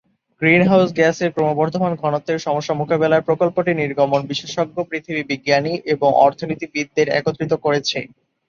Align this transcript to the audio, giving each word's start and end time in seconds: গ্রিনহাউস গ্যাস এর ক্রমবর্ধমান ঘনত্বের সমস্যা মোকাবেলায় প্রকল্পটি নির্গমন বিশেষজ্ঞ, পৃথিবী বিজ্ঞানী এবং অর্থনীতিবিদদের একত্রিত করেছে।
গ্রিনহাউস 0.41 0.89
গ্যাস 0.91 1.17
এর 1.21 1.31
ক্রমবর্ধমান 1.35 1.93
ঘনত্বের 2.01 2.37
সমস্যা 2.39 2.73
মোকাবেলায় 2.73 3.25
প্রকল্পটি 3.27 3.71
নির্গমন 3.75 4.21
বিশেষজ্ঞ, 4.27 4.77
পৃথিবী 4.89 5.21
বিজ্ঞানী 5.31 5.73
এবং 5.93 6.09
অর্থনীতিবিদদের 6.25 7.07
একত্রিত 7.11 7.53
করেছে। 7.65 7.99